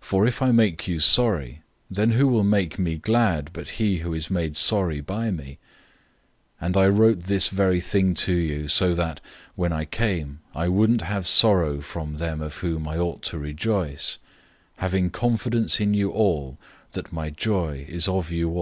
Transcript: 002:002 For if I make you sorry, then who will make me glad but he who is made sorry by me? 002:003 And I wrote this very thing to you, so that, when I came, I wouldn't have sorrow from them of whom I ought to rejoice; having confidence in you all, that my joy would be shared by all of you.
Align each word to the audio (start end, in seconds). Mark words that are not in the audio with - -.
002:002 0.00 0.06
For 0.08 0.26
if 0.26 0.42
I 0.42 0.50
make 0.50 0.88
you 0.88 0.98
sorry, 0.98 1.62
then 1.88 2.10
who 2.10 2.26
will 2.26 2.42
make 2.42 2.76
me 2.76 2.96
glad 2.96 3.50
but 3.52 3.68
he 3.78 3.98
who 3.98 4.12
is 4.12 4.28
made 4.28 4.56
sorry 4.56 5.00
by 5.00 5.30
me? 5.30 5.60
002:003 6.60 6.66
And 6.66 6.76
I 6.76 6.88
wrote 6.88 7.20
this 7.20 7.48
very 7.50 7.80
thing 7.80 8.12
to 8.14 8.32
you, 8.34 8.66
so 8.66 8.94
that, 8.94 9.20
when 9.54 9.72
I 9.72 9.84
came, 9.84 10.40
I 10.56 10.66
wouldn't 10.66 11.02
have 11.02 11.28
sorrow 11.28 11.80
from 11.80 12.16
them 12.16 12.40
of 12.40 12.56
whom 12.56 12.88
I 12.88 12.98
ought 12.98 13.22
to 13.22 13.38
rejoice; 13.38 14.18
having 14.78 15.08
confidence 15.08 15.78
in 15.78 15.94
you 15.94 16.10
all, 16.10 16.58
that 16.90 17.12
my 17.12 17.30
joy 17.30 17.86
would 17.86 17.86
be 17.86 18.00
shared 18.00 18.06
by 18.06 18.10
all 18.12 18.18
of 18.18 18.32
you. 18.32 18.58